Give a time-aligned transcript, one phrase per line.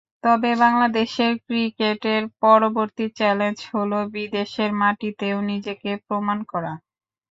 [0.23, 6.73] তবে বাংলাদেশের ক্রিকেটের পরবর্তী চ্যালেঞ্জ হলো, বিদেশের মাটিতেও নিজেদের প্রমাণ করা।